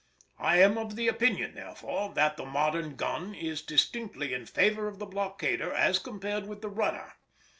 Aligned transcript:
I 0.39 0.57
am 0.57 0.79
of 0.79 0.95
the 0.95 1.07
opinion, 1.07 1.53
therefore, 1.53 2.11
that 2.15 2.35
the 2.35 2.43
modern 2.43 2.95
gun 2.95 3.35
is 3.35 3.61
distinctly 3.61 4.33
in 4.33 4.47
favour 4.47 4.87
of 4.87 4.97
the 4.97 5.05
blockader 5.05 5.71
as 5.71 5.99
compared 5.99 6.47
with 6.47 6.63
the 6.63 6.69
runner. 6.69 7.13